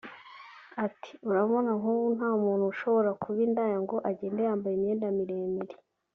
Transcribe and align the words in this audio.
Ati″Urabona 0.85 1.69
nk’ubu 1.79 2.07
nta 2.17 2.31
muntu 2.43 2.63
ushobora 2.73 3.09
kuba 3.21 3.39
indaya 3.47 3.77
ngo 3.83 3.95
agende 4.09 4.39
yambaye 4.47 4.73
imyenda 4.75 5.05
miremire 5.17 5.75